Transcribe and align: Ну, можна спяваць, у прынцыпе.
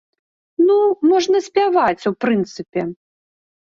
Ну, 0.69 0.77
можна 1.11 1.43
спяваць, 1.51 2.07
у 2.15 2.17
прынцыпе. 2.29 2.81